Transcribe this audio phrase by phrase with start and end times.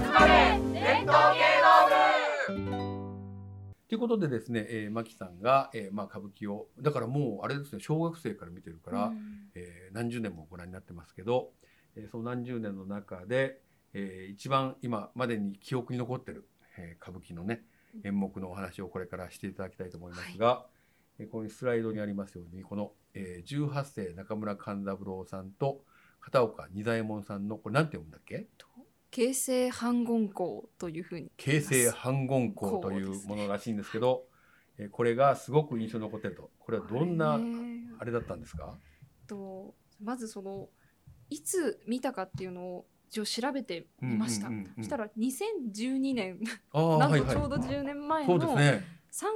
[0.00, 0.58] 集まれ。
[0.72, 1.40] 伝統芸
[2.50, 2.84] 能部
[3.88, 7.56] ということでですね、えー、マキさんが、えーまあ、歌舞伎をだからもうあれ。
[7.56, 9.12] ですね小学生から見てるから、
[9.54, 11.52] えー何十年もご覧になってますけど、
[11.94, 13.60] えーその何十年の中で、
[13.92, 17.62] えー一番今までに記憶に残ってる、えー歌舞伎のね
[18.02, 19.06] 演目のお話をこれ。
[19.06, 20.66] からしていただきたいと思いますが、
[21.20, 25.82] えーこのスライドにありますようにこの、えー、18世中村勘三郎さんと
[26.20, 27.74] 片岡仁左衛門さんのこれ。
[27.74, 28.48] なんて読むんだっけ
[29.14, 34.24] 形成反言校というふうに形成反言校というものらしいんですけど、
[34.78, 36.50] えーこれがすごく印象に残ってると。
[36.58, 37.34] これはどんな
[38.00, 38.10] あれ？
[38.10, 38.76] だったんですか？
[39.28, 40.68] とまずその
[41.30, 44.60] いつ見たかっていうのを一応調べてみました、うんうん。
[44.60, 46.40] うんうんそしたら2012年
[46.74, 48.84] なんとちょうど10年前の3ですね。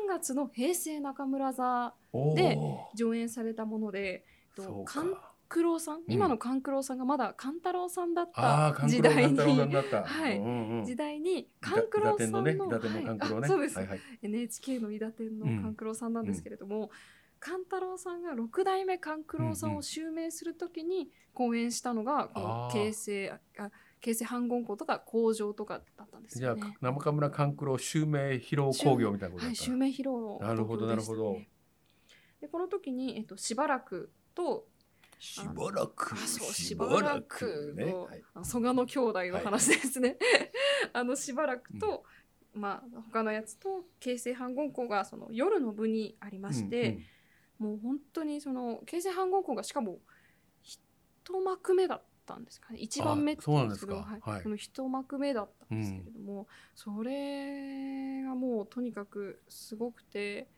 [0.08, 1.94] 月の平成中村座
[2.34, 2.58] で
[2.96, 4.24] 上演されたもので
[4.56, 9.38] とそう勘か九郎さん、今の勘九郎さんがまだ勘太郎さんだった時代に。
[9.38, 10.38] はい。
[10.38, 10.84] うんうんうん。
[10.84, 13.18] 時代に伊勘九郎さんのねのねはい。
[13.20, 14.00] あそうです、はいはい。
[14.22, 15.62] NHK の伊達天のうん。
[15.62, 16.90] 勘九郎さんなんですけれども、
[17.40, 26.76] 勘太郎さんが六代目勘九郎さんを襲名するときに講演したのがこの形成あ形成反言校とか工場とかだったんですじゃあよね。
[26.80, 31.36] 中村勘九郎襲名披露興行みたいなことはい、だった襲名披露のなるほどなるほど。
[32.40, 34.66] でこの時に、えっと、しばらくと
[35.18, 38.22] しばらくあそうししばらくくの、ねはい。
[38.44, 40.16] 蘇我の兄弟の話ですね。
[40.92, 42.04] あのしばらくと、
[42.54, 47.00] まあ他のやつと形成反言校がその夜の部にありまして、
[47.58, 49.98] もう本当にその形成反言校がしかも
[50.62, 52.78] 一幕目だったんですかね。
[52.78, 54.42] 一番目って言うんではいはい。
[54.42, 60.48] この一幕目だったんですけれども、それがもうとにかくすごくて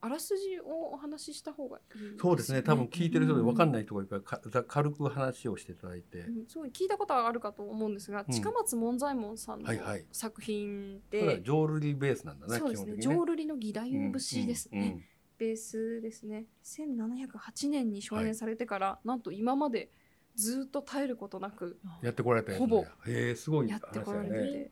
[0.00, 2.62] あらすじをお話しした方がいいですよそうですね。
[2.62, 6.18] 多分聞いてる人で分かんない人がいるからか軽く話をしていただいて。
[6.18, 8.32] うんすごい聞いたことはあるかと思うんですが、うん。
[8.32, 10.04] 近松門左衛門さんのはいはい。
[10.12, 12.84] 作品それはで、浄瑠璃ベースなんだねそうですね。
[12.84, 13.80] 基本的に浄瑠璃の義太
[14.10, 15.04] 夫節ですね、うんうん
[15.38, 16.46] ベースですね。
[16.64, 19.90] 1708年に初演されてから、なんと今まで
[20.34, 22.66] ずっと絶えることなくやってこられたやつね。
[22.66, 24.70] ほぼへえすごいやってこられて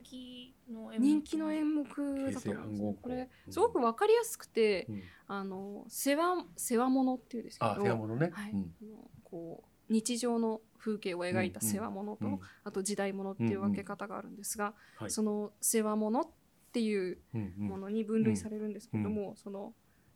[0.67, 5.01] 人気の演目だと思うんですよこれうんすごくわかりやすくて、うん。
[5.27, 8.29] あの世話世話物っていうんですけどあ世話物ね。
[8.31, 8.51] はい。
[8.51, 8.73] うん。
[8.81, 15.11] あのこう日常の風景を描いた世話物と、うんあと時代物っていう分け方があるんですが、はい。
[15.11, 16.27] その世話物っ
[16.73, 17.67] ていううんうん。
[17.67, 19.73] ものに分類されるんですけども、その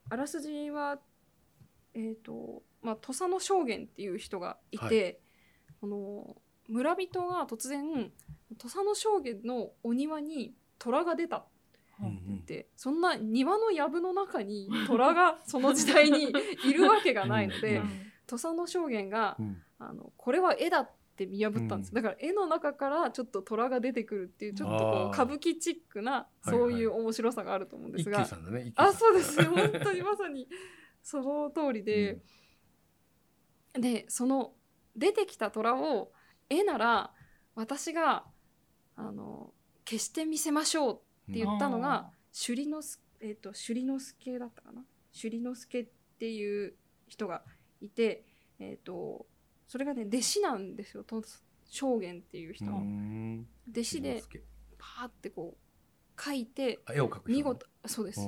[0.10, 1.00] あらすじは
[1.94, 5.22] えっ、とまあ土佐の証言っていう人がいて、
[5.80, 6.36] この
[6.68, 8.12] 村人が突然
[8.58, 11.38] 土佐の証言のお庭に虎が出た。
[11.38, 12.08] ってうん。
[12.08, 16.34] うんそんな庭の藪の中に虎が その時代に
[16.66, 17.90] いるわけがないので、うん
[18.28, 19.62] 土佐の証言がうん。
[19.80, 29.44] あのこれは絵だって見破ったんです、うんだから絵の中からちょっと虎が出てくるっていうちょっとこう歌舞伎チックなはいそういう面白さがあると思うんですが、一休さんだねあそうです。
[29.44, 30.48] 本当にまさに
[31.02, 32.22] その通りで、
[33.74, 34.54] でその
[34.96, 36.12] 出てきた虎を
[36.50, 37.14] 絵なら
[37.56, 38.26] 私が
[39.00, 39.54] あの
[39.88, 40.94] 消してみせましょう
[41.32, 44.84] って言ったのが首里之助えっ、と首里之助だったかな？
[45.14, 45.88] 首里之助っ
[46.20, 46.74] ていう
[47.08, 47.42] 人が
[47.82, 48.24] いて
[48.60, 49.26] えっ、と
[49.68, 51.04] それがね弟子なんですよ。
[51.04, 51.24] と
[51.70, 52.66] 証言っていう人。
[52.66, 53.48] うの、ん。
[53.72, 54.24] 弟子で
[54.78, 57.38] パーってこう書いてあ絵を描く人。
[57.38, 58.20] 見事そうです、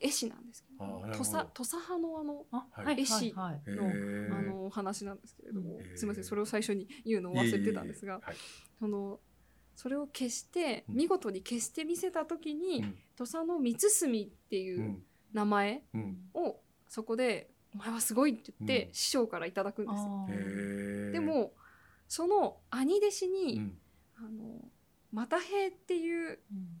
[0.00, 4.38] 絵師なんですけど土佐土佐派のあの絵師のー。
[4.38, 8.20] あのお話なんですけれども、すみませんそれを最初に言うのを忘れてたんですが
[8.78, 9.20] その
[9.76, 10.96] それを消してうん。
[10.96, 12.98] 見事に消してみせた時に、うん。
[13.16, 15.02] 土佐の光澄っていううん。
[15.32, 16.18] 名前うん。
[16.34, 18.94] をそこで「お前はすごい」って言って、うん。
[18.94, 19.92] 師匠からいただくんで
[21.08, 21.52] すでも
[22.08, 23.78] その兄弟子に、うん。
[24.16, 24.70] あの
[25.12, 26.80] 又平っていううん。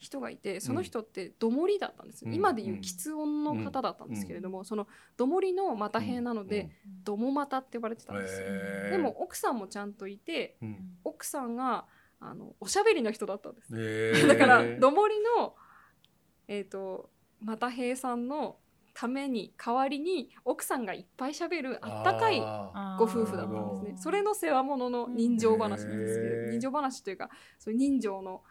[0.00, 2.34] 人がいてその人ってどもりだったんですよ、うん。
[2.36, 6.70] 今でいう喫音の方だったんですけれども、そのどもりの又平なので、
[7.02, 8.46] どもまたって呼ばれてたんですよ。
[8.90, 10.98] でも奥さんもちゃんといてうん。
[11.02, 11.84] 奥さんが
[12.20, 13.74] あのおしゃべりの人だったんです。
[13.74, 14.26] へー。
[14.28, 15.54] だからどもりの
[16.48, 17.10] えっ、と
[17.40, 18.58] 又平さんの
[18.94, 23.94] ために代わりに奥さんがいっぱいしゃべるあったかいあご夫婦だったんですね。
[23.96, 26.44] それの世話物の人情話なんですけへー。
[26.46, 28.42] ど人情話というかそういう人情の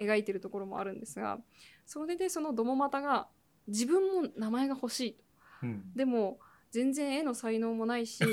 [0.00, 0.06] うん。
[0.06, 1.38] 描いてるところもあるんですが
[1.84, 3.28] それでそのどもまたが
[3.66, 5.22] 自分も名前が欲しいと。
[5.66, 5.92] ーうん。
[5.94, 6.38] でも
[6.70, 8.24] 全然絵の才能もないし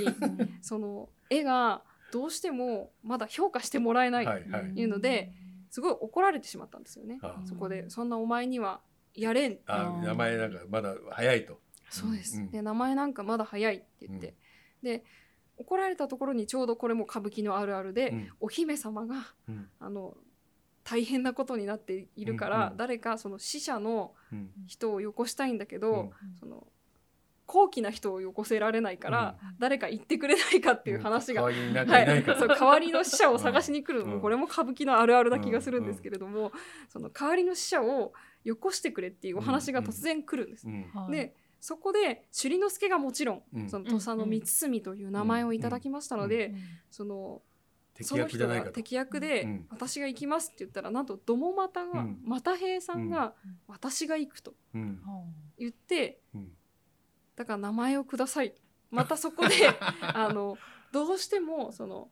[0.61, 4.71] その絵がどうしてもまだ評価してもらえないとはいはい。
[4.75, 5.33] いうので、
[5.69, 7.19] すごい怒られてしまったんですよね。
[7.21, 8.81] あそこでそんなお前には
[9.13, 9.59] やれん。
[9.65, 11.59] あ名前なんかまだ早いと。
[11.89, 12.51] そうです、うん。
[12.51, 14.35] で名前なんかまだ早いって言って、
[14.81, 15.03] で
[15.57, 18.31] 怒られたところにちょうどこれも歌舞伎のあるあるで、うん。
[18.39, 19.69] お姫様がうん。
[19.79, 20.15] あの
[20.83, 22.71] 大変なことになっているから、うん。
[22.71, 22.77] うん。
[22.77, 24.49] 誰かその死者のうん。
[24.67, 26.11] 人をよこしたいんだけど、うん。
[26.39, 26.67] その
[27.47, 29.55] 高貴な人をよこせられないから、うん。
[29.57, 32.05] 誰か言ってくれないかっていう話が、代わりになんはい。
[32.05, 34.21] かいないか、ら、そう代わりの死者を探しに来るのも、うん。
[34.21, 36.51] これも歌舞伎のあるあるな気がするんですけれども、
[36.89, 38.13] その代わりの死者を
[38.43, 40.67] よこしてくれっていうお話が突然来るんです。
[41.09, 43.69] でそこで首里之助がもちろん、うん。
[43.69, 46.57] その土佐の光澄という名前をいただきましたので、うん。
[46.91, 47.41] その
[47.93, 49.65] 敵その人役じゃないか敵役で、うん。
[49.69, 52.19] 私が行きますって言ったらなんとどもまたが、うん。
[52.25, 53.57] 又平さんが、うん。
[53.67, 55.01] 私が行くとうん。
[55.57, 56.51] 言ってうん
[57.37, 58.53] だから名前をください。
[58.89, 59.53] またそこで
[60.01, 60.57] あの
[60.91, 62.09] どうしてもその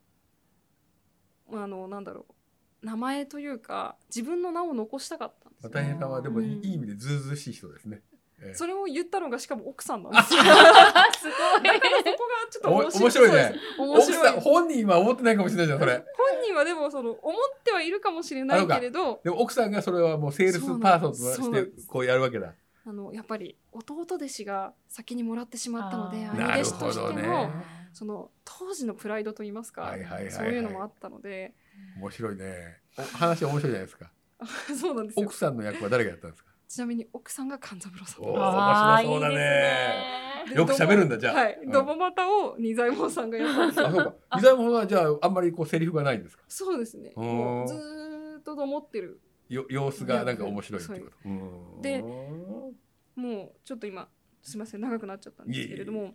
[1.52, 2.86] あのなんだろう。
[2.86, 5.70] 名前というか自分の名を残したかったんですよ。
[5.72, 6.66] 大変さんはでもいいうん。
[6.66, 8.04] いい意味ずうずうしい人ですね。
[8.40, 8.54] ええ。
[8.54, 10.44] それを言ったのがしかも奥さんなんですよ。
[10.44, 13.04] すごいだからそこがちょっと面白い。
[13.04, 13.56] 面白いね。
[13.80, 15.94] 面白い本人は思ってないかもしれないじゃんそれ。
[15.96, 16.06] 本
[16.44, 19.20] 人はでもその思ってはいるかもしれないけれど。
[19.24, 22.54] でも奥さんがそれはもうセールスパーソンとしてこうやるわけだ。
[22.88, 27.50] あのやっぱり弟弟子が先にもらってしまったので兄弟子としても、ね。
[27.94, 30.32] その当時のプライドといいますか、はいはいはいはい。
[30.32, 31.54] そういうのもあったので。
[31.98, 32.78] 面白いね。
[32.98, 34.12] お話面白いじゃないですか。
[34.80, 35.26] そうなんですよ。
[35.26, 36.52] 奥さんの役は誰がやったんですか？
[36.68, 39.36] ちなみに奥さんが勘三郎さんお面白そうだね。
[39.36, 40.56] ね。
[40.56, 41.34] よく喋るんだじゃあ。
[41.34, 41.72] はい、うん。
[41.72, 43.88] ドボマタを二左衛門さんがやったんですよ。
[43.88, 44.16] あそうか。
[44.38, 46.44] 伊沢もはじゃああんまりこうセリフがないんですか？
[46.48, 47.14] そうですね。
[47.16, 51.12] ずーっとどもってるよ様子がなんか面白いってこと。
[51.26, 54.10] うんでもうちょっと今
[54.42, 56.14] すみません長くなっちゃったんですけれども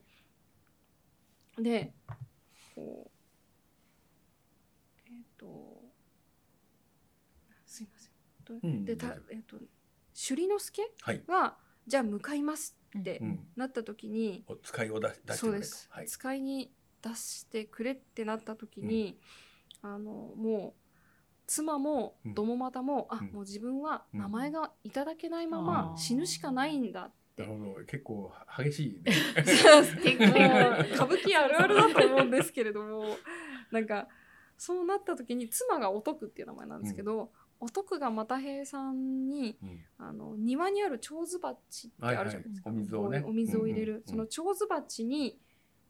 [1.59, 1.93] で
[2.75, 3.11] こう
[5.07, 5.47] えっ、と
[7.65, 8.13] すいません
[8.45, 11.23] とうんでたえっ、と首里之助はい。
[11.27, 11.57] が
[11.87, 13.41] じゃあ向かいますってうん。
[13.57, 16.07] なった時に、お使いを出し出してくれとそうです、はい。
[16.07, 16.73] 使いに
[17.03, 19.19] 出してくれってなった時に、
[19.83, 20.90] あのもう
[21.51, 22.35] 妻もうん。
[22.35, 23.33] どもまたも、あうん。
[23.33, 27.43] もう自分は名前がいただけないまま死ぬしかないんだって。
[27.43, 27.85] なるほど。
[27.87, 29.13] 結構激しいね。
[29.45, 30.29] 素敵もう
[30.95, 33.17] 歌舞伎あるあるだと思うんですけれども
[33.73, 34.07] なんか
[34.59, 39.81] そうなった時に妻がお徳っていう名前なんですけど、お徳が又平さんにうん。
[39.99, 42.83] あの庭にある蝶子鉢ってあるじゃないですか、はいはい。
[42.83, 43.25] お水をね。
[43.27, 44.09] お水を入れる、うんうんうん。
[44.09, 45.41] その蝶子鉢に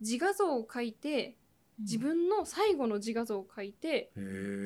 [0.01, 1.37] 自画像を描いて
[1.81, 4.13] 自分の最後の自画像を描いて、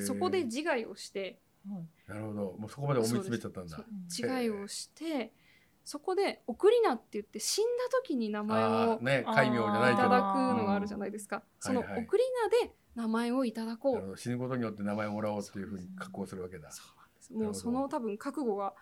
[0.05, 1.39] そこで自害をして
[2.07, 2.55] なるほど。
[2.57, 3.83] もうそこまで思い詰めちゃったんだ。
[4.03, 5.33] 自害をして
[5.83, 12.03] そこで「送りな」って言って死んだ時に名前をね戒名じゃないただくのがあるじゃないですか、その「はいはい。
[12.03, 16.71] 送りな」で名前をいただこう、死ぬことによって名前をもらおうっていうふうに格好するわけだ。
[16.71, 17.33] そうなんです。
[17.33, 18.73] もうその多分覚悟が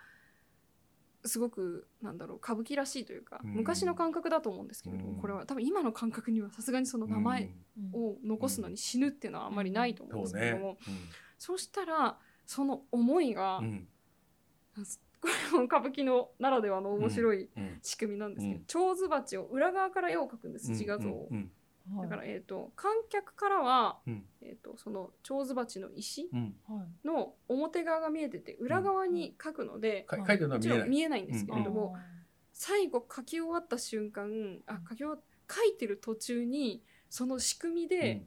[1.26, 3.52] すごくなんだろう歌舞伎らしいというか、うん。
[3.52, 5.18] 昔の感覚だと思うんですけれども、うん。
[5.20, 7.50] これは多分今の感覚にはさすがにその名前
[7.94, 10.78] を残すのに死ぬっていうのはあんまりないと思うんですけれども、。
[11.38, 13.62] そしたらその思いが、
[15.22, 17.80] これも歌舞伎のならではの面白いうん。
[17.82, 18.66] 仕組みなんですけど、うん。
[18.66, 21.28] 蝶を裏側から絵を描くんです自画像を。
[21.32, 21.52] うん
[22.02, 24.24] だから、えー、と観客からは、うん。
[24.42, 26.30] えー、とその蝶子鉢の石
[27.04, 30.80] の表側が見えてて裏側に描くので、か書いてるのはもち見えない。
[30.80, 32.00] ろん見えないんですけれども、あ
[32.54, 38.26] 最後描き終わった瞬間あ描き終わ描いてる途中にその仕組みで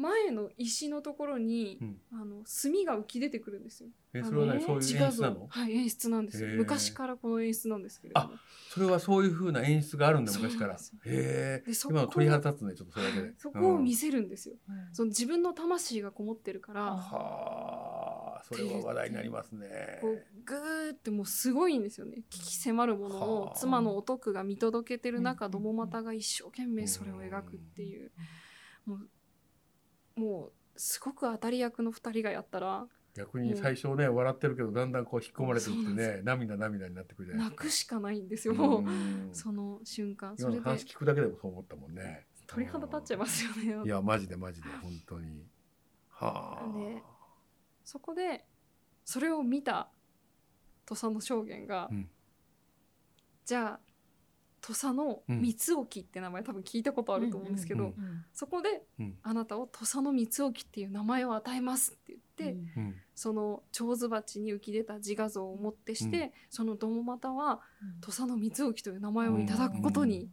[0.00, 3.88] 前の石のところに、うんあの墨が浮き出てくるんですよ。
[4.12, 5.46] えそれはそういう演出なの？
[5.48, 8.30] はい演出なんですよ昔からこの演出なんですけれども
[8.68, 10.74] それはそういうふうな演出があるんだ昔から。
[10.74, 11.62] へえ。
[11.64, 13.32] でそこ今の鳥肌立つねちょっとそれだけで。
[13.38, 14.00] そこを見せ。
[14.00, 19.98] せるんですよ、うんその自分の魂がこもってるから、あはあそれは話題になりますね。
[20.00, 28.10] こうグーってもうすごいんですよね危機迫るものをはあ妻のお徳が見届けてる中うんどもまたが一生懸命それを描くっていう
[28.86, 29.08] もう
[30.20, 42.26] もうすごく当たり役の2人がやったら逆に最初ね笑ってるけどだんだんこう引っ込まれていってね涙涙になってくるじゃない泣くしかないんですかよもううんその瞬間それで今の話聞くだけでもそう思ったもんね。
[42.46, 45.44] 鳥肌立っちゃいますよねいやマジでマジで本当に。
[46.08, 46.78] はあ。
[46.78, 47.02] で
[47.84, 48.44] そこで
[49.04, 49.88] それを見た
[50.86, 52.08] 土佐の証言が、うん
[53.44, 53.89] じゃあ
[54.60, 57.94] 土佐の三置って名前多分聞いたことあると思うんですけど、
[58.32, 59.18] そこでうん。
[59.22, 62.94] あなたを土佐の三置っていう名前を与えますって言って、うん。
[63.14, 66.30] その蝶子鉢に浮き出た自画像をもってして、うん。
[66.50, 68.00] そのどもまたはうん。
[68.00, 70.28] 土佐の三置という名前をいただくことに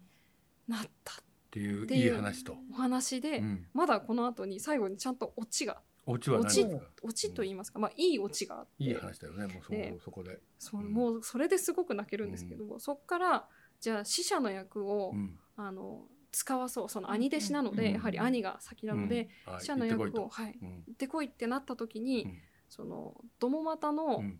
[0.68, 1.14] なった。
[1.14, 1.16] っ
[1.50, 2.56] ていういういい話と。
[2.72, 3.66] お話で、うん。
[3.74, 6.86] まだこの後に最後にちゃんとオチがオチは何オチですか？
[7.04, 8.84] オチと言いますか、まあいいオチがあって。
[8.84, 9.48] いい話だよね。
[9.48, 10.40] もうそこで。
[10.60, 13.48] そううんもうそれですごく泣けるんですけども、そっから
[13.80, 15.40] じゃあ死者の役を、うん。
[15.56, 17.94] あの使わそうその兄弟子なので、うん。
[17.94, 19.30] やはり兄が先なので、
[19.60, 20.30] 死者の役を、行ってこいと。
[20.30, 20.70] はい、うん。
[20.70, 22.38] 行ってこいってなった時に、うん。
[22.70, 24.40] そのども股のうん。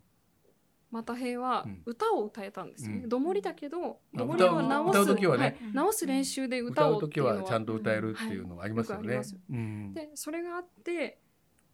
[0.90, 1.82] 又平はうん。
[1.86, 3.02] 歌を歌えたんですよね。
[3.04, 3.10] うん。
[3.10, 5.74] どもりだけどあどもりは直す時はねはい。
[5.74, 9.22] 直す練習で歌を時はちゃんと歌えるっていうのがありますよね。
[9.94, 11.20] でそれがあって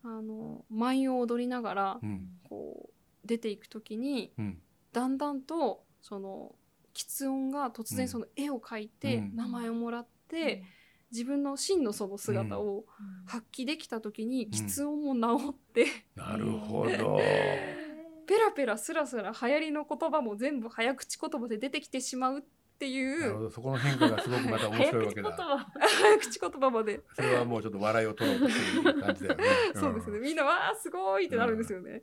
[0.03, 2.27] あの舞を踊りながらうん。
[2.49, 4.61] こう出ていく時にうん。
[4.91, 6.55] だんだんとその
[6.93, 9.35] 喫音が突然その絵を描いてうん。
[9.35, 10.63] 名前をもらって、
[11.11, 12.85] 自分の真のその姿を
[13.27, 15.85] 発揮できた時に喫音も治って、
[16.15, 17.19] なるほど。
[18.25, 22.41] ペラペラスラスラ流行りの言葉も全部早口言葉で出てきてしまうっ
[22.79, 23.49] ていなるほうど。
[23.49, 25.31] そこの変化がすごくまた面白いわけだ。
[25.31, 26.69] 早口言葉。
[26.69, 29.43] まで、それはもうちょっと笑いを取ろうとしてる感じだよね。
[29.75, 30.19] そうですね。
[30.19, 32.01] みんなわーすごいってなるんですよね。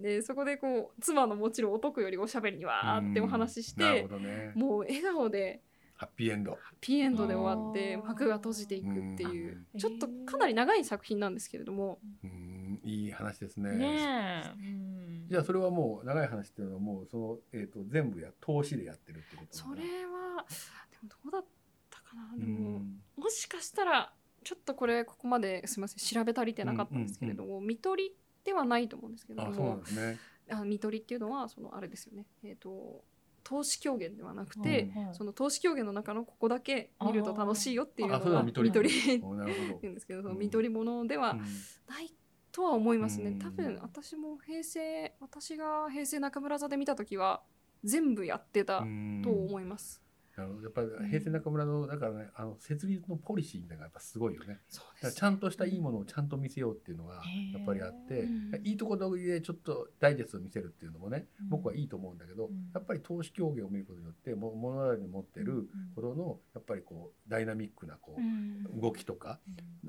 [0.00, 4.52] でそこでこう妻のもちろんお得よりおしゃべりにわーってお話ししてね。
[4.54, 5.62] もう笑顔で
[5.94, 6.56] ハッピーエンド。
[6.80, 9.80] ピーエンドで終わって幕が閉じていくっていううん。
[9.80, 11.98] ちょっとかなり長い作品なんですけれども。
[12.22, 13.72] うん、いい話ですね。
[13.72, 14.52] ねえ。
[14.56, 15.26] うん。
[15.28, 20.46] じゃあそれはもう長い話っていうのはもうそのえっ、と全部や投資でやってるってことそれは
[20.90, 21.44] でもどうだっ
[21.90, 22.32] たかな？
[22.36, 23.02] うでもん。
[23.16, 24.12] もしかしたら
[24.44, 28.16] ちょっとこれここまですみません調べ足りてなかったんですけれども見取り
[28.48, 30.18] ではないと思うんですけれどあそうなんもですね。
[30.50, 32.24] あ見取りっていうのはそのあれですよね。
[32.42, 33.04] えっと
[33.44, 35.14] 投資狂言ではなくて、うんはい。
[35.14, 38.80] その投資狂言の中のここだけ見ると楽しいよっていうあのが見取り。
[38.80, 39.78] っておなるほど。
[39.82, 41.38] 言うんですけどそのうん見取りものではうん。
[41.40, 42.10] ない
[42.50, 43.38] とは思いますね、うん。
[43.38, 47.42] 多分私も平成私が平成中村座で見た時は
[47.84, 49.20] 全部やってたうん。
[49.22, 50.02] と思います、
[50.38, 54.60] あのやっぱり平成中村のだからねあの設立のポリシーみたいなのがやっぱすごいよね。
[54.68, 61.48] そうだからちゃんとしたいいものをちゃんと見せようっていうのがやっぱりあって、うんいいところでちょっとダイジェストを見せるっていうのもね、うん。
[61.48, 62.70] 僕はいいと思うんだけど、うん。
[62.74, 68.80] やっぱり投資競技を見ることによっても物語に持ってるほどのやっぱりこうダイナミックなこう、うん。
[68.80, 69.40] 動きとか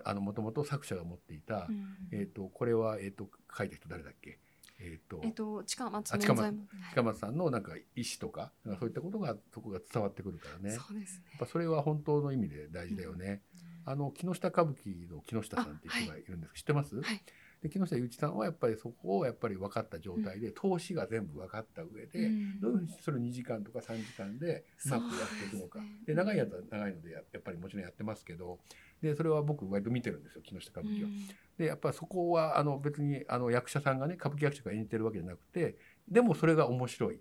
[0.03, 1.95] あのもともと作者が持っていた、うん。
[2.11, 4.39] えっ、とこれはえっ、と書いた人誰だっけ？
[4.79, 6.53] えっ、とえっと近松あ近松。
[6.91, 10.71] 近松さんのなんか意思とかそういったことがそこが伝わってくるからね。
[10.71, 11.25] そうですね。
[11.31, 13.41] やっぱそれは本当の意味で大事だよね。
[13.85, 17.01] あの木下歌舞伎の木下さんっていう人がいるんです、知ってます？
[17.01, 17.21] はい
[17.61, 28.59] で木下祐一さんはやっぱりそこをやっぱり分かった状態で、投資が全部分かった上で、うんどういうふうにそれを2時間とか3時間でうまくやっていくのかですねで長いやつは長いのでややっぱりもちろんやってますけど
[29.01, 31.09] でそれは僕割と見てるんですよ木下歌舞伎は。
[31.57, 35.75] でやっぱそこはあの別にあの役者さんがね歌舞伎役者が演じてるわけじゃなくて
[36.07, 37.19] でもそれが面白い。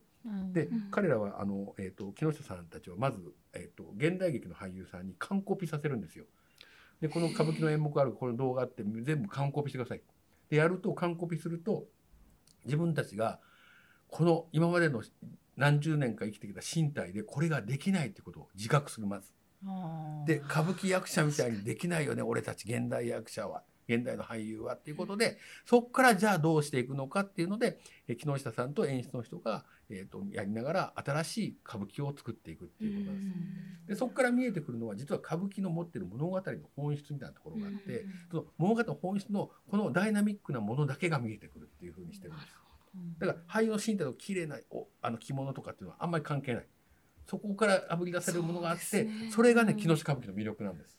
[0.52, 3.18] で、うん彼らはあの、えー、と木下さんたちはまず、
[3.54, 6.24] えー、と現代劇の俳優さんに完コピさせるんですよ。
[7.00, 10.02] でこの歌舞伎の演目あるこの動画って全部完コピしてください。
[10.50, 11.84] でやると完コピすると
[12.64, 13.40] 自分たちが
[14.08, 15.02] この今までの
[15.56, 19.32] 何十年か生きてきた身体でこれができないってことを自覚するまず。
[20.24, 33.88] で歌舞伎役者みたいにできないよね俺たち現代役者は現代の俳優はっていうことでそこからじゃあどうしていくのかっていうのでえ木下さんと演出の人が、えー、とやりながら新しい歌舞伎を作っていくっていうことなんです。
[33.88, 36.42] でそこから見えてくるのは実は歌舞伎の持ってる物語の
[36.76, 42.48] 本質みたいなところがあって、その物語の本質のこのダイナミックなものだけが見えてくるっていうふうにしてるんです。
[43.18, 46.66] だから俳優の身体の綺麗なおあの着物とかっていうのはあんまり関係ない。
[47.26, 50.98] そこからあぶり出せるものがあってそ,、ねれがね木下歌舞伎の魅力なんです。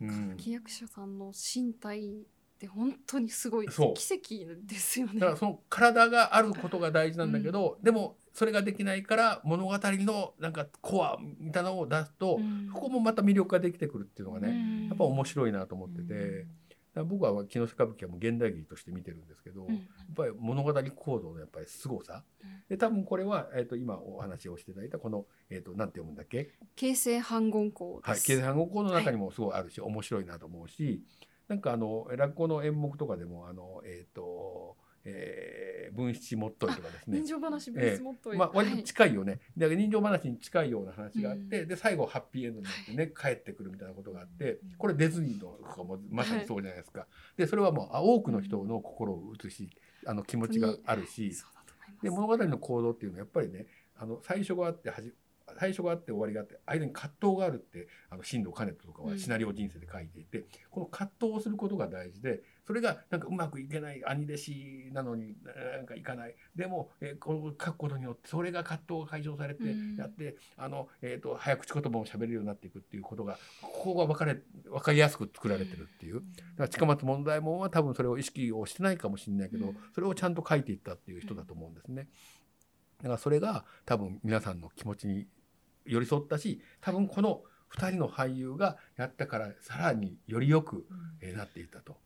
[0.00, 2.26] うん歌舞伎役者さんの身体
[2.56, 3.94] って本当にすごいそう。
[3.94, 5.20] 奇跡ですよね。
[5.20, 12.70] だからその体があることが大事なんだけど、でもそれができないから物語のなんかコアみたいなのを出すと、うん。
[12.72, 14.88] そこもまた魅力ができてくるっていうのがね、うん。
[14.88, 16.46] やっぱ面白いなと思ってて、
[17.04, 19.74] 僕は木下歌舞伎はもう現代劇として見てるんですけど、うん。
[19.74, 22.24] やっぱり物語構造のやっぱり凄さ、
[22.70, 26.52] で多分これは、えー、と今お話をしていただいたこの、えー、となんて読むんだっけ？
[26.74, 31.02] 形成反言校はい、です、経済反語校の中にもすごいあるし、面白いなと思うし
[31.48, 34.76] なんかあの落語の演目とかでもあの、えっと
[35.08, 37.18] えー、分七もっといとかですね。
[37.18, 38.36] 人情話ベースもっとい。
[38.36, 38.84] まあ、割とはい。
[38.84, 49.70] 近いよね、で人情話に近いような話があって、で最後ハッピーエンドになってね帰ってくるみたいなことがあってこれディズニーのとかもまさにそうじゃないですか、でそれはもうあ多くの人の心を映し
[50.06, 51.32] あの気持ちがあるし、
[52.02, 55.12] で物語の行動っていうのはやっぱりねあの最初があってはじ
[55.58, 65.36] 最初があって終わりがあって間に葛藤があるってあの新藤兼人とかはシナリオ人生で書いていて、この葛藤をすることが大事でそれがなんかうまくいけない兄弟子なのに
[65.76, 66.34] なんかいかない。
[66.54, 69.96] でも、えーこの書くことによってそれが葛藤が解消されてうん。
[69.96, 76.14] やって、あの、えー、と早口言葉も喋れるようになっていくっていうことがここが分かれ分かりやすく作られてるっていう。
[76.14, 76.24] だか
[76.58, 79.76] ら近松問題門は多分それを意識をしてないかもしれないけど、うん。
[79.94, 82.08] それをちゃんと書いていったっていう人だと思うんですね。
[82.98, 85.26] だからそれが多分皆さんの気持ちに
[85.86, 87.42] 寄り添ったし多分この
[87.74, 90.86] 2人の俳優がやったからさらによりよく、
[91.36, 91.96] なっていったと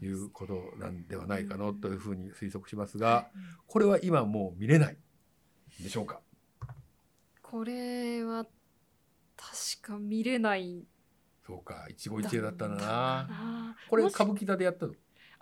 [0.00, 3.28] いうことなんではないかなというふうに推測しますが
[3.66, 4.96] これは今もう見れない
[5.80, 6.20] でしょうか？
[7.42, 8.46] これは
[9.36, 10.86] 確か見れない。
[11.46, 13.76] そうか一期一会だったな。
[13.90, 14.94] これ歌舞伎座でやったの？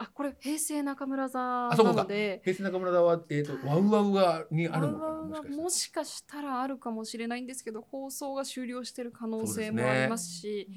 [0.02, 2.40] あこれ平成中村座なので。
[2.42, 5.06] 平成中村座は、えー、とワウワウがにあるのかな？
[5.06, 10.68] ワウワウがもしかしたらもしかしたらあるかもしれないんですけど放送が終了してる可能性もありますし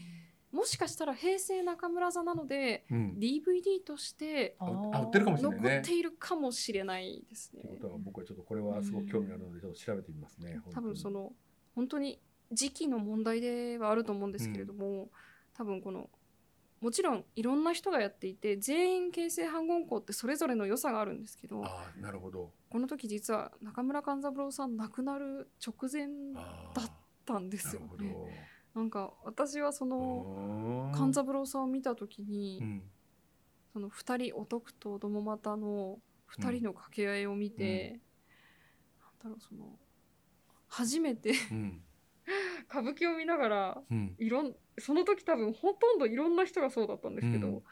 [0.52, 3.16] もしかしたら平成中村座なのでうん。
[3.18, 5.70] DVD としてああ売ってるかもしれないね。
[5.70, 7.62] 残っているかもしれないですね。
[7.64, 10.60] ということは僕はちょっとこれはすごく興味あるのでちょっと調べてみますね。
[10.74, 11.34] 多分そのの
[11.76, 12.20] 本当に
[12.52, 15.10] 時期の問題ではあると思うんですけれども、
[15.56, 16.10] 多分この
[16.84, 22.52] もちろんいろんな人がやっていて全員形成反言校ってそれぞれの良さがあるんですけどああなるほど。
[22.70, 26.92] この時実は中村勘三郎さん亡くなる直前あだっ
[27.26, 27.82] たんですよ。
[27.98, 28.16] ね。
[28.76, 32.84] なんか私はその勘三郎さんを見た時に、うん
[33.72, 35.98] その2人お徳とども股の
[36.38, 38.00] 2人の掛け合いを見て、
[39.24, 39.80] なんだろうその
[40.68, 41.82] 初めてうん
[42.70, 47.64] 歌舞伎を見ながらうんいろんその時多分ほとんどいろんな人がそうだったんですけど、うん。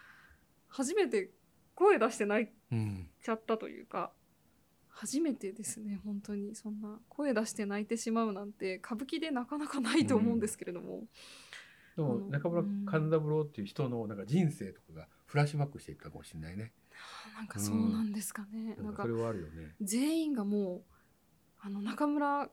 [0.67, 1.31] 初めて
[1.75, 4.11] 声出して泣いうんちゃったというか
[4.87, 11.03] 初めてですね本当にそんな声出して泣いてしまうなんて歌舞伎でなかなかないと思うんですけれども、
[11.95, 16.71] でもうん中村勘三郎っていう人のなんか人生とかがフラッシュバックしていったかもしれないね。
[17.35, 18.93] なんかそうなんですかね、なん。
[18.93, 19.75] んかなかそれはあるよね。
[19.81, 20.81] 全員がもう
[21.59, 22.49] あの中村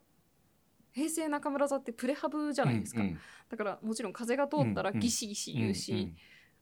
[0.98, 3.18] 平成中村座ってプレハブじゃないですか、うんうん。
[3.48, 5.00] だからもちろん風が通ったらうんうん。
[5.00, 6.16] ギシギシ言うし、うん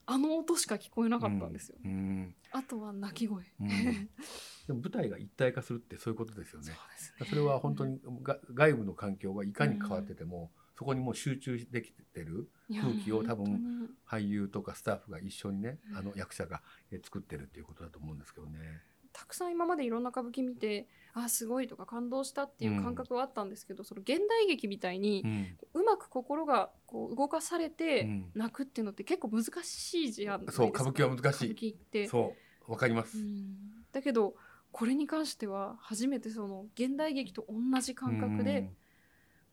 [0.08, 2.34] あの音しか聞こえなかったんですよ、うんうん。
[2.52, 3.68] あとは鳴き声、うん。
[4.66, 6.70] でも舞台が一体化するってそういうことですよね。
[6.70, 7.26] ね。
[7.28, 15.96] それは本当にが外部の環境がいかに変わってても、そこにもう集中できてる空気を多分俳優とかスタッフが一緒にね、うん。
[15.96, 16.62] あの役者が
[16.92, 18.82] え作ってるっていうことだと思うんですけどね。
[19.18, 25.80] たくさん今までいろんな歌舞伎見てあすごいとか感動したっていう感覚はあったんですけど、その現代劇みたいにうん。
[25.80, 28.30] うまく心がこう動かされうてん。
[28.34, 31.52] 泣くっていうのって結構難しいじゃんそう歌舞伎は難しい。
[31.52, 32.08] 歌舞伎って。
[32.08, 32.34] そ
[32.68, 33.16] うわかります。
[33.16, 33.56] うん。
[33.90, 34.34] だけど
[34.72, 38.70] これに関しては初めてその現代劇と同じ感覚で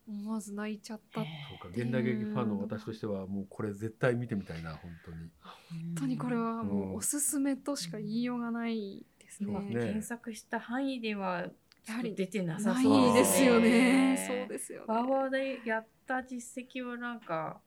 [0.06, 1.24] 思わず泣いちゃった、う。
[1.24, 5.18] んそうか現代劇ファンの私としてはもうこれ絶対見てみたいな本当に。
[5.96, 9.06] 本当にこれはもうおすすめとしか言いようがない
[9.38, 9.54] ですね。
[9.54, 11.48] そうね検索した範囲では
[11.88, 14.16] やはり出てなさなそういですよね。
[14.16, 14.86] ねそうですよね。
[14.88, 17.60] バーバーでやった実績はなんか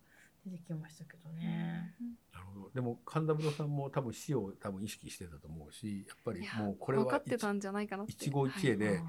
[0.45, 1.95] 出てきましたけどね。
[2.33, 8.13] なるほどでも神田三郎さんも多分死を多分意識してたと思うしやっぱりもうこれは分かってたんじゃないかなって。
[8.13, 9.03] 一期一会で、はい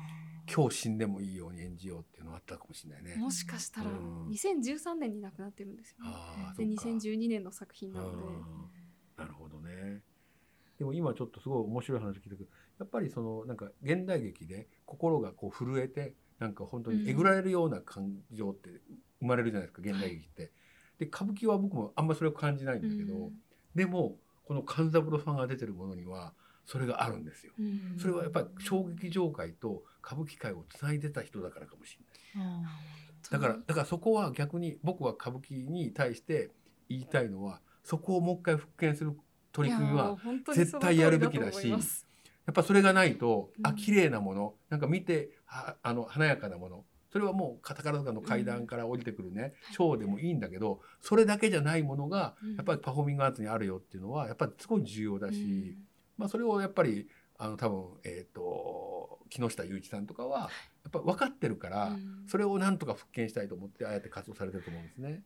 [0.49, 3.17] 今日死んでもいいように演じようっていうのはあったかもしれないね。
[3.17, 6.09] もしかしたらうん2013年に亡くなってるんですよね。
[6.09, 8.17] でああそうか2012年の作品なので。
[9.17, 10.01] なるほどね。
[10.77, 12.45] でも今ちょっとすごい面白い話聞いたけど
[12.79, 18.69] やっぱりそのなんか現代劇で心がこう震えてなんか本当にえぐられるような感情って
[19.19, 20.51] 生まれるじゃないですか現代劇って。
[20.99, 23.31] で歌舞伎は僕もあんまりそれを感じないんだけど、うん
[23.75, 26.33] でもこの勘三郎さんが出てるものには
[26.65, 27.53] それがあるんですよ。
[27.59, 31.99] うんそれはやっぱり小劇場界と歌舞伎界をつないでた人だからかもし
[32.35, 32.63] れない。
[33.29, 36.49] だからだからそこは逆に僕は歌舞伎に対して
[36.89, 39.15] 言いたいのはそこをもう一回復権する
[39.57, 40.15] 取り組みは
[40.53, 43.67] 絶対やるべきだしやっぱそれがないと、うん。
[43.67, 52.55] あ綺麗なものなんか見てはあの華やかなものそれはもう宝塚の階段から降りてくるね、ショーでもいいんだけどそれだけじゃないものがうん。
[52.55, 55.83] やっぱりパフォーミングアーツにあるよっていうのはやっぱりすごい重要だし、うん。
[56.17, 57.07] まあ、それをやっぱり
[57.39, 60.45] あの多分、えー、と木下雄一さんとかはや
[60.89, 62.23] っぱ分かってるから、うん。
[62.27, 65.23] それをなんとか復権したいと思ってああやって活動されてると思うんですね。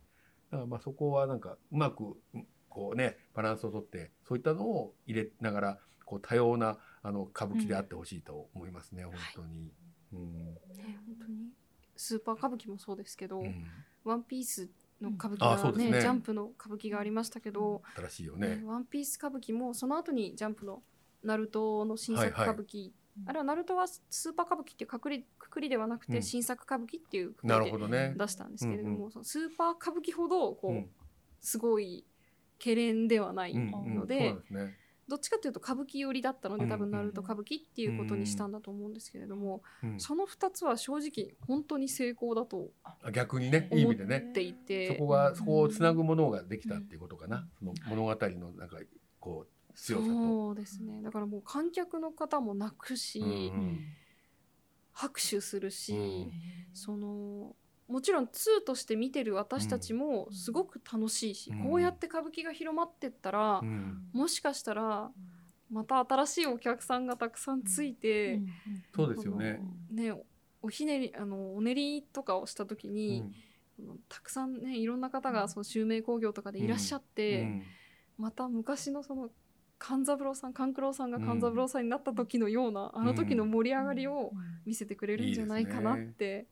[0.52, 9.72] だからまあそこはなんかうまくうんこうねバランスをとってそういったのを入れながらこう多様なあの歌舞伎であってほしいと思いますね、本当に。
[10.14, 10.46] うん。
[10.76, 11.50] ね本当に。
[11.96, 13.66] スーパー歌舞伎もそうですけど、うん。
[14.04, 15.92] ワンピースの歌舞伎あがそうですね。
[15.92, 18.58] ねジャンプの歌舞伎がありましたけど、新しいよね。
[18.58, 18.64] ね。
[18.66, 20.84] ワンピース歌舞伎もその後にジャンプの
[21.24, 22.92] ナルトの新作はいはい歌舞伎、
[23.26, 26.24] あれはナルトはスーパー歌舞伎っていうくくりくくりではなくて、うん。
[26.24, 28.14] 新作歌舞伎っていうくくなるりでほどね。
[28.18, 29.12] 出したんですけれども、うん。
[29.12, 30.90] そのスーパー歌舞伎ほどこう、うん。
[31.40, 32.06] すごい
[32.62, 34.36] 懸念ではないので。
[35.08, 44.26] どっちかというと歌舞伎寄りだったので、うん多分ナルト歌舞伎っていうことにしたんだと思うんですけれども、うんその2つは正直本当に成功だとあ逆にねいい意味でね。
[44.30, 47.46] っていてそこがそこをつなぐものができたっていうことかな。
[47.60, 48.78] その物語のなんか
[49.20, 50.12] こう強さと。
[50.14, 53.52] そうですねだからもう観客の方も泣くし、
[54.94, 56.32] 拍手するし、うん
[56.74, 57.54] その
[57.92, 58.30] もちろん2
[58.66, 60.34] として見てる私たちもうん。
[60.34, 61.64] すごく楽しいし、うん。
[61.70, 64.10] こうやって歌舞伎が広まってったら、うん。
[64.14, 65.12] もしかしたら
[65.70, 68.42] また新しいお客さんがたくさんついて、
[68.96, 69.62] そうですよね。
[69.92, 70.14] ね
[70.62, 73.24] おひねりあのお練りとかをした時うに、
[74.08, 77.64] たくさんねいろんな方がその襲名興行とかでいらっしゃって、うん。
[78.18, 79.30] また昔のその
[79.82, 84.32] 勘三郎さん勘九郎さんが勘三郎さんになった時のような、あの時の盛り上がりを
[84.64, 86.46] 見せてくれるんじゃないかなって、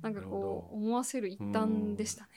[0.00, 0.78] なんかなるほこうど。
[0.78, 2.30] 思わせる一端でしたね。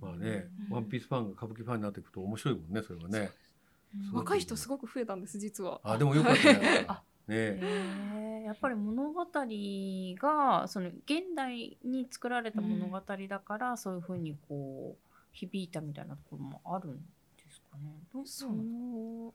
[0.00, 0.74] まあね、うん。
[0.74, 3.30] ワンピースファンが歌舞伎ファンになっていくと面白いもんねそれはね。
[4.12, 5.80] 若い人すごく増えたんです実は。
[5.84, 6.84] あでもよかったね。
[6.88, 7.02] あ。
[7.28, 7.36] ね。
[7.36, 7.60] へ
[8.40, 17.23] えやっぱり物語がその現代に作られた物語だから、そういうふうにこう響いたみたいなところもあるんです
[17.74, 18.00] かね。
[18.12, 18.50] どうそう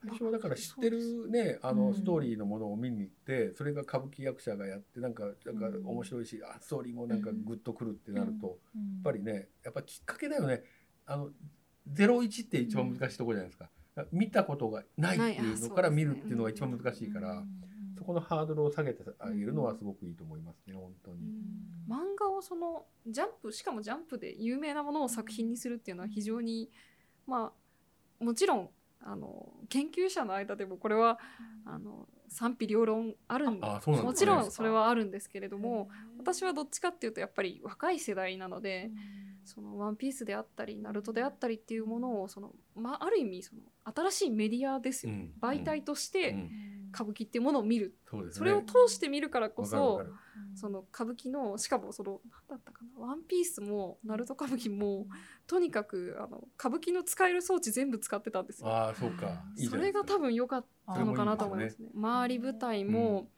[0.02, 1.78] 最初はだから知ってるねあうん。
[1.78, 5.86] のストーリーのものを見に行ってそれが歌舞伎役者がやってなんかなんかうん。
[5.86, 8.56] 面白いしあストーリーもなんかグッとくるってなるとやや
[9.00, 10.62] っぱりねやっぱきっかけだよね。
[11.06, 11.30] あの
[11.92, 13.70] 01って一番難しいところじゃないですか。
[14.12, 17.44] 見たことがないっていうのから見るっていうのが一番難しいから
[17.98, 21.18] そこのハードルを下げてあげるのはすごくいいと思いますね本当に。
[21.88, 26.70] 漫画をそのジャンプしかもジャンプで有名なものを作品にするっていうのは非常に
[27.26, 27.52] まあ
[28.20, 28.70] もちろん
[29.02, 31.18] あの研究者の間でもこれは
[31.64, 34.26] あの賛否両論あるんあそうなんもですね。
[34.26, 38.90] ちろんそれはあるんですけれども私はどっちかっていうとやっぱり若い世代なので
[39.44, 45.34] その「ワンピースであったり「ナルトであったりっていうものをその、まあ、ある意味その新しいメディアですよ、うん。
[45.40, 46.50] 媒体としうてん
[46.92, 48.32] 歌舞伎っていうものを見る、そね。
[48.32, 50.02] それを通して見るからこそ
[50.54, 55.06] その歌舞伎のしかもその何だったかな「ワンピースも「ナルト歌舞伎も
[55.46, 58.68] とにかくあの歌舞伎の使える装置全部競ってたんですよ。
[58.68, 59.44] ああそうか。
[59.56, 61.88] それが多分良かったのかなと思いますね。
[61.94, 63.28] 周り舞台も、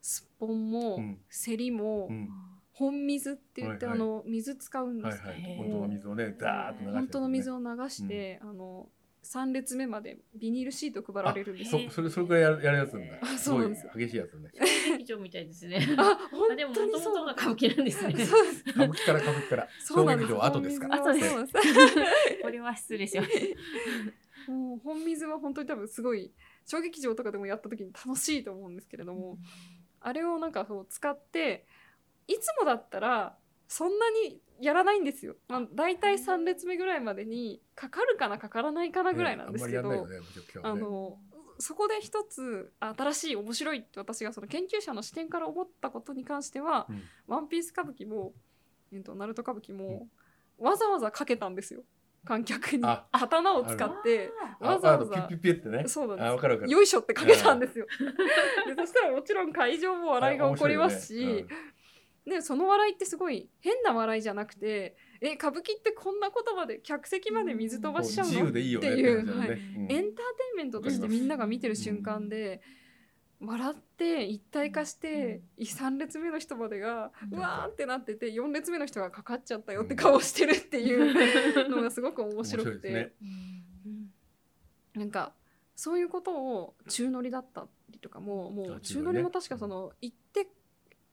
[0.00, 1.20] すっぽんも、うん。
[1.28, 2.28] 競りも、うん。
[2.72, 4.04] 本水って言って、はいはい。
[4.04, 5.56] あの水使うんですけど、はいはい。
[5.56, 8.88] 本当の水をねザーッと流して本当の水をを流して、あの
[9.24, 11.74] 3列目までビニールシート配られるんです。
[11.74, 11.80] よ。
[11.88, 13.18] そそれそれくらいやるやるやつなんだ。
[13.22, 13.60] あそう。
[13.60, 14.50] なんです激しいやつね。
[14.98, 15.86] 劇場みたいですね。
[15.96, 17.00] ああ本でも当にそう。
[17.00, 18.26] 元々が歌舞伎なんですね。
[18.26, 18.64] そうです。
[18.68, 19.68] 歌舞伎から歌舞伎から。
[19.80, 20.32] そうなんです。
[20.32, 20.88] 小劇場後ですか？
[20.88, 22.42] ら本水はそうなんです。
[22.42, 23.54] これは失礼しまし
[24.46, 24.52] た。
[24.52, 26.30] もう本水は本当に多分すごい
[26.66, 29.38] 小劇場とかでもやった時に楽しいと思うんですけれども、
[30.00, 31.66] あれをなんかそう使って
[32.28, 40.20] いつもだったらそんなにやらないんですよ、まあ、大体3列目ぐらいまでにかかるかなかからないかなぐらいなんですけど、ねあね
[40.62, 41.18] あの
[41.60, 48.32] そこで一つ新しい面白いって私がその研究者の視点から思ったことに関してはうん「ワンピース歌舞伎も
[48.92, 50.08] 「えっとナルト歌舞伎も、
[50.58, 51.82] わざわざかけたんですよ。
[52.24, 53.06] 観客にあ。
[53.12, 55.14] 刀を使ってあわざわざ。
[55.14, 55.88] ピッピッピッってね。
[55.88, 56.72] そうなんです。
[56.72, 57.86] よいしょってかけたんですよ。
[58.66, 61.46] でそしたらもちろん会場も笑いが起こりますし、あ面白いよ
[62.26, 69.82] ねでその笑いってすごい変な笑いじゃなくてえ歌舞伎ってこんな言葉で客席まで水飛うんばしちゃう自の由でいいよねっていうって感じだよねうん。
[69.82, 70.12] エンターテイ
[70.54, 72.60] ンメントとしてみんなが見てる瞬間で、
[73.40, 77.38] 笑って一体化して、3列目の人までが、うん。
[77.38, 81.14] うわーってなってて4列目の人がかかっちゃったよって顔してるっていう
[81.68, 83.12] のがすごく面白くて、
[84.94, 85.34] なんか
[85.74, 89.12] そういうことを中乗りだったりとかももうあ中乗りね。
[89.12, 90.48] 中乗りも確かその行って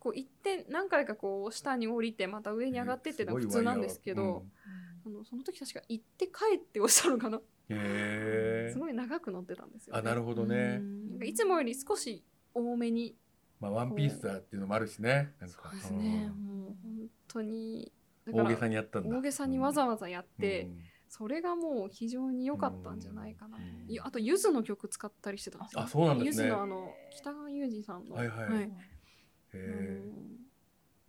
[0.01, 4.43] こう行って何回かこう下に降りてまた上に上がってっていうのは普通なんですけど、
[5.05, 10.81] あのその時確か行って帰っておっしゃるかな、すごい長く乗ってたんですよ、あなるほどね。
[11.23, 12.23] いつもより少し
[12.55, 13.15] 多めに
[13.59, 15.35] まあワンピースだっていうのもあるしね。
[15.45, 17.91] そうですね、うんもう本当に
[18.33, 19.15] 大げさにやったんだ。
[19.15, 20.79] 大げさにわざわざやって、うん。
[21.09, 23.91] それがもう非常に良かったんじゃないかな、うん。
[23.91, 25.81] いあとゆずの曲使ったりしてたんですよ。
[25.81, 28.49] あそうなんでゆずすねのあの北川悠仁さんの、はいはい。
[28.49, 28.71] はい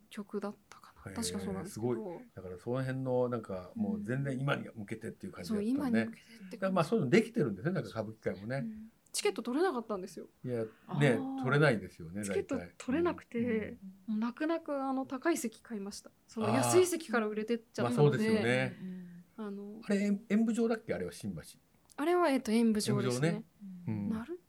[0.09, 1.11] 曲だったかな。
[1.11, 2.19] 確かそうなんですけど。
[2.19, 7.73] すだからその辺のなんかもう全然今に向けてっていう感じだそうった今に向けてってからまあそういうのできてるんですね。
[7.73, 8.57] なんか歌舞伎界もね。
[8.57, 8.89] うん。
[9.11, 10.25] チケット取れなかったんですよ。
[10.43, 10.63] いや
[10.99, 13.77] ね取れないですよねチケット取れなくて、
[14.09, 14.19] うん。
[14.19, 16.09] 泣く泣くあの高い席買いました。
[16.27, 18.77] その安い席から売れてっちゃまあったので,、そうですよね。
[19.37, 19.81] あの。
[19.83, 20.93] あれ演演舞場だっけ？
[20.93, 21.41] あれは新橋。
[21.95, 23.27] あれはえっと演舞場ですね。
[23.27, 23.43] 演舞
[23.87, 24.09] うん。
[24.09, 24.39] ナル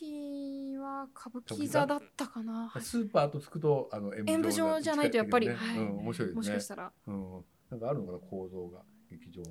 [0.00, 5.80] ト歌舞伎は歌舞伎座だったかな、はいスーパーとつくとあの演演舞場じゃないとやっぱり近けどね。
[5.80, 6.34] うん面白いですね。
[6.36, 6.92] もしかしたら。
[7.06, 7.44] うん。
[7.70, 8.80] なんかあるのかな構造が。
[9.10, 9.48] 劇場の。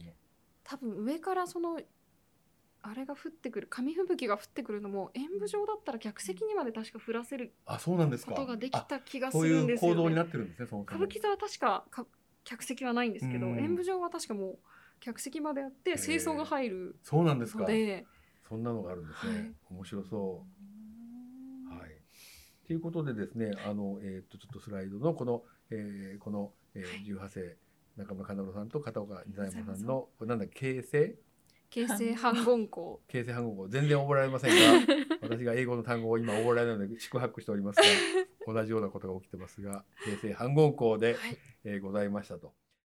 [0.64, 1.80] 多分上からその
[2.82, 8.32] あれが降ってくる紙吹雪が降ってくるのも演舞場だったら客席にまで確か降らせるあそうなんですか。
[8.32, 12.06] ことができあた気がすそういうるんですよ、ね、構造になってるんですねそもそも歌舞伎座は確かか
[12.46, 13.60] 客席はないんですけど、うん。
[13.60, 14.58] 演舞場は確かもう
[15.02, 17.66] 客席まであって清掃が入るそうなんですか
[18.50, 19.54] そんなのがあるんですね、はい。
[19.70, 20.46] 面白そ
[21.72, 21.74] う。
[21.74, 21.92] はい。
[22.66, 27.58] ということでですねあの、えー、とちょっとスライドのこの、えーこの、えー、18世
[27.98, 31.16] 中村金郎さんと片岡仁左衛門さんのこれなんだ形成？
[31.70, 33.68] 形成反言校形成反語。
[33.68, 37.84] 全然覚えられませんが 私が英語の単語を今覚えられないので宿泊しておりますが
[38.52, 41.38] 同じようなことが起きてますが形成反言校で、はい。
[41.66, 42.54] えーございましたと。